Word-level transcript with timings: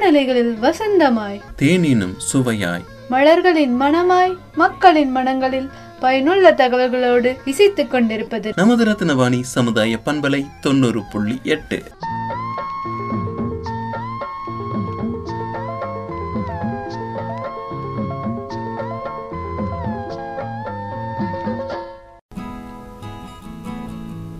வானலைகளில் 0.00 0.56
வசந்தமாய். 0.62 1.40
தேனினும் 1.58 2.14
சுவையாய். 2.32 2.84
மலர்களின் 3.10 3.80
மனமாய் 3.80 4.36
மக்களின் 4.54 5.10
மனங்களில் 5.10 5.70
பயனுள்ள 6.00 6.52
தகவல்களோடு 6.52 7.36
இசைத்துக் 7.44 7.90
கொண்டிருப்பது. 7.90 8.52
நமது 8.56 8.84
ரத்னவாணி 8.84 9.40
சமுதாய 9.40 9.98
பண்பலை 10.06 10.46
தொண்ணூறு 10.60 11.02
புள்ளி 11.12 11.40
எட்டு. 11.42 11.82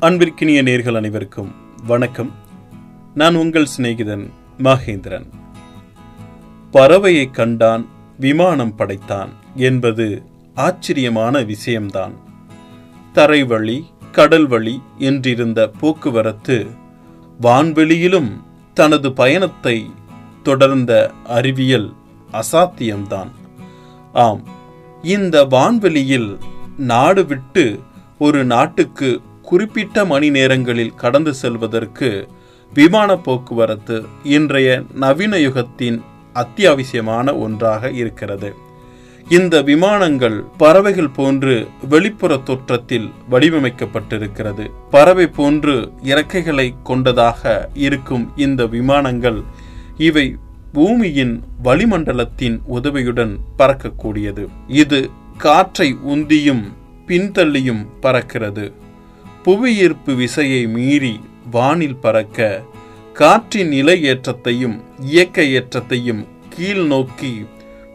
அன்பிற்கினிய 0.00 0.62
நேர்கள் 0.62 0.96
அனைவருக்கும் 0.96 1.54
வணக்கம். 1.86 2.34
நான் 3.14 3.34
உங்கள் 3.34 3.66
சிநேகிதன் 3.76 4.30
மகேந்திரன். 4.62 5.37
பறவையை 6.72 7.30
கண்டான் 7.30 7.88
விமானம் 8.18 8.76
படைத்தான் 8.76 9.30
என்பது 9.54 10.22
ஆச்சரியமான 10.54 11.42
விஷயம்தான். 11.42 12.14
தரைவழி 13.14 13.82
கடல்வழி 14.12 14.76
என்றிருந்த 14.98 15.72
போக்குவரத்து 15.80 16.66
வான்வெளியிலும் 17.40 18.30
தனது 18.74 19.12
பயணத்தை 19.12 19.90
தொடர்ந்த 20.42 21.10
அறிவியல் 21.24 21.94
அசாத்தியம்தான். 22.32 23.30
ஆம் 24.12 24.42
இந்த 25.02 25.44
வான்வெளியில் 25.44 26.38
நாடு 26.76 27.26
விட்டு 27.26 27.80
ஒரு 28.18 28.44
நாட்டுக்கு 28.44 29.20
குறிப்பிட்ட 29.42 30.04
மணி 30.04 30.30
நேரங்களில் 30.30 30.94
கடந்து 30.94 31.34
செல்வதற்கு 31.34 32.28
விமான 32.74 33.16
போக்குவரத்து 33.16 34.04
இன்றைய 34.22 34.82
நவீன 34.94 35.36
யுகத்தின் 35.36 36.02
அத்தியாவசியமான 36.34 37.38
ஒன்றாக 37.38 37.90
இருக்கிறது. 37.90 38.54
இந்த 39.28 39.62
விமானங்கள் 39.62 40.44
பறவைகள் 40.56 41.08
போன்று 41.08 41.68
வெளிப்புற 41.88 42.36
தோற்றத்தில் 42.36 43.10
வடிவமைக்கப்பட்டிருக்கிறது. 43.30 44.70
பறவை 44.90 45.26
போன்று 45.26 45.92
இறக்கைகளை 46.02 46.74
கொண்டதாக 46.82 47.68
இருக்கும் 47.74 48.32
இந்த 48.36 48.66
விமானங்கள் 48.66 49.42
இவை 49.96 50.36
பூமியின் 50.72 51.42
வளிமண்டலத்தின் 51.64 52.60
உதவியுடன் 52.66 53.38
பறக்கக்கூடியது. 53.58 54.48
இது 54.66 55.10
காற்றை 55.38 55.96
உந்தியும் 56.06 56.72
பின்தள்ளியும் 57.06 57.86
பறக்கிறது. 58.02 58.72
புவியீர்ப்பு 59.42 60.14
விசையை 60.14 60.68
மீறி 60.68 61.20
வானில் 61.50 61.96
பறக்க 61.96 62.62
காற்றின் 63.18 63.68
நிலை 63.68 64.02
ஏற்றத்தையும் 64.04 64.80
இயக்க 65.00 65.42
ஏற்றத்தையும் 65.42 66.26
கீழ் 66.48 66.82
நோக்கி 66.84 67.46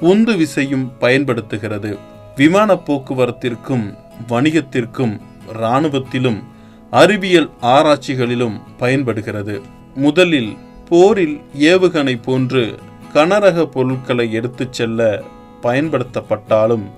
உந்து 0.00 0.32
விசையும் 0.32 0.86
பயன்படுத்துகிறது. 0.98 1.98
விமான 2.36 2.74
போக்குவரத்திற்கும் 2.74 3.94
வணிகத்திற்கும் 4.28 5.20
இராணுவத்திலும் 5.52 6.42
அறிவியல் 6.90 7.50
ஆராய்ச்சிகளிலும் 7.62 8.60
பயன்படுகிறது. 8.78 9.60
முதலில் 9.94 10.56
போரில் 10.88 11.40
ஏவுகணை 11.58 12.22
போன்று 12.22 12.78
கனரக 13.14 13.66
பொருட்களை 13.66 14.32
எடுத்துச் 14.32 14.72
செல்ல 14.72 15.22
பயன்படுத்தப்பட்டாலும் 15.62 16.90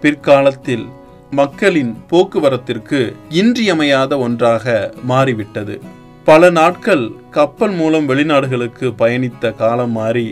பிற்காலத்தில் 0.00 0.86
மக்களின் 1.30 1.96
போக்குவரத்திற்கு 2.08 3.16
இன்றியமையாத 3.28 4.18
ஒன்றாக 4.18 4.94
மாறிவிட்டது. 5.02 5.98
பல 6.30 6.48
நாட்கள் 6.50 7.02
கப்பல் 7.30 7.72
மூலம் 7.78 8.04
வெளிநாடுகளுக்கு 8.08 8.86
பயணித்த 8.98 9.50
காலம் 9.60 9.90
மாறி 9.90 10.26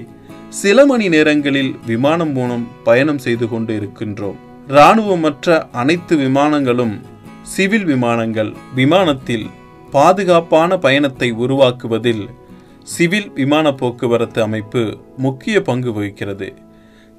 சில 0.49 0.85
மணி 0.87 1.07
நேரங்களில் 1.09 1.71
விமானம் 1.87 2.33
மூலம் 2.33 2.65
பயணம் 2.85 3.19
செய்து 3.19 3.47
கொண்டு 3.49 3.73
இருக்கின்றோம். 3.79 4.37
இராணுவமற்ற 4.69 5.57
அனைத்து 5.73 6.17
விமானங்களும் 6.17 6.95
சிவில் 7.43 7.85
விமானங்கள் 7.85 8.53
விமானத்தில் 8.75 9.47
பாதுகாப்பான 9.91 10.79
பயணத்தை 10.79 11.33
உருவாக்குவதில் 11.45 12.25
சிவில் 12.83 13.29
விமான 13.31 13.73
போக்குவரத்து 13.73 14.43
அமைப்பு 14.43 14.85
முக்கிய 15.17 15.63
பங்கு 15.63 15.93
வகிக்கிறது. 15.93 16.51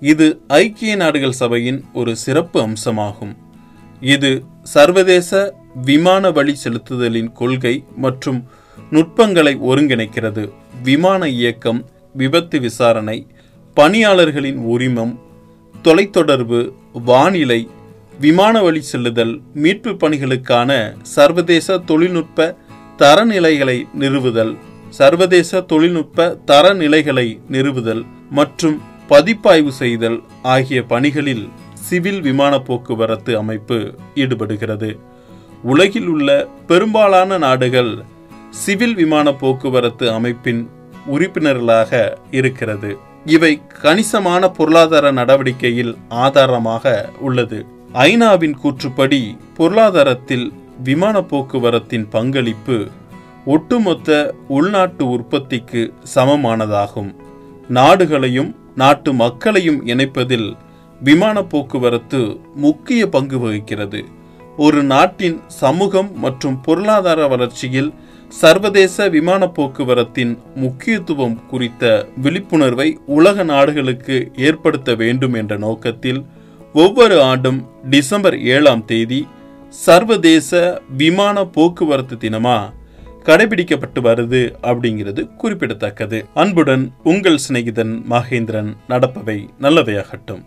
இது 0.01 0.29
ஐக்கிய 0.47 0.95
நாடுகள் 0.95 1.39
சபையின் 1.41 1.81
ஒரு 1.93 2.15
சிறப்பு 2.15 2.67
அம்சமாகும். 2.67 3.35
இது 4.01 4.31
சர்வதேச 4.75 5.53
விமான 5.89 6.31
வழி 6.31 6.55
செலுத்துதலின் 6.63 7.31
கொள்கை 7.31 7.75
மற்றும் 7.97 8.41
நுட்பங்களை 8.91 9.57
ஒருங்கிணைக்கிறது. 9.69 10.51
விமான 10.83 11.27
இயக்கம் 11.27 11.85
விபத்து 12.13 12.59
விசாரணை 12.59 13.27
பணியாளர்களின் 13.75 14.59
உரிமம் 14.65 15.19
தொலைத்தொடர்பு 15.83 16.71
வானிலை 17.05 17.67
விமான 18.19 18.61
வழி 18.61 18.81
செல்லுதல் 18.81 19.41
மீட்பு 19.53 19.91
பணிகளுக்கான 19.91 20.71
சர்வதேச 21.01 21.77
தொழில்நுட்ப 21.77 22.55
தரநிலைகளை 22.97 23.87
நிறுவுதல் 23.93 24.57
சர்வதேச 24.89 25.61
தொழில்நுட்ப 25.61 26.37
தரநிலைகளை 26.47 27.39
நிறுவுதல் 27.49 28.05
மற்றும் 28.29 28.81
பதிப்பாய்வு 29.07 29.71
செய்தல் 29.71 30.23
ஆகிய 30.41 30.83
பணிகளில் 30.83 31.49
சிவில் 31.73 32.21
விமான 32.21 32.59
போக்குவரத்து 32.59 33.37
அமைப்பு 33.37 33.93
ஈடுபடுகிறது. 34.15 34.99
உலகில் 35.63 36.07
உள்ள 36.07 36.47
பெரும்பாலான 36.67 37.37
நாடுகள் 37.37 38.03
சிவில் 38.49 38.95
விமான 38.95 39.33
போக்குவரத்து 39.33 40.11
அமைப்பின் 40.11 40.69
உறுப்பினர்களாக 41.07 42.17
இருக்கிறது. 42.31 42.97
இவை 43.25 43.61
கணிசமான 43.81 44.49
பொருளாதார 44.49 45.11
நடவடிக்கையில் 45.11 45.97
ஆதாரமாக 46.09 47.09
உள்ளது. 47.19 47.65
ஐநாவின் 47.93 48.53
கூற்றுப்படி 48.63 49.37
பொருளாதாரத்தில் 49.57 50.53
விமான 50.83 51.21
போக்குவரத்தின் 51.21 52.07
பங்களிப்பு 52.09 52.87
ஒட்டுமொத்த 53.45 54.35
உள்நாட்டு 54.47 55.09
உற்பத்திக்கு 55.09 55.93
சமமானதாகும். 56.15 57.15
நாடுகளையும் 57.67 58.55
நாட்டு 58.75 59.13
மக்களையும் 59.13 59.87
இணைப்பதில் 59.87 60.57
விமான 61.03 61.43
போக்குவரத்து 61.43 62.39
முக்கிய 62.55 63.07
பங்கு 63.07 63.39
வகிக்கிறது. 63.39 64.03
ஒரு 64.63 64.79
நாட்டின் 64.83 65.35
சமூகம் 65.61 66.07
மற்றும் 66.19 66.55
பொருளாதார 66.61 67.27
வளர்ச்சியில் 67.27 67.89
சர்வதேச 68.31 69.05
விமான 69.09 69.41
போக்குவரத்தின் 69.47 70.33
முக்கியத்துவம் 70.55 71.35
குறித்த 71.51 71.83
விழிப்புணர்வை 72.21 72.87
உலக 73.17 73.43
நாடுகளுக்கு 73.43 74.17
ஏற்படுத்த 74.47 74.95
வேண்டும் 74.95 75.33
என்ற 75.33 75.53
நோக்கத்தில் 75.57 76.21
ஒவ்வொரு 76.73 77.17
ஆண்டும் 77.21 77.59
டிசம்பர் 77.89 78.37
ஏழாம் 78.55 78.83
தேதி 78.85 79.21
சர்வதேச 79.85 80.81
விமான 80.97 81.45
போக்குவரத்து 81.57 82.17
தினமா 82.25 82.57
கடைபிடிக்கப்பட்டு 83.25 83.99
வருது 84.09 84.43
அப்படிங்கிறது 84.69 85.21
குறிப்பிடத்தக்கது. 85.41 86.19
அன்புடன் 86.33 86.85
உங்கள் 87.03 87.41
சிநேகிதன் 87.47 87.95
மகேந்திரன் 88.09 88.71
நடப்பவை 88.89 89.39
நல்லவையாகட்டும். 89.61 90.43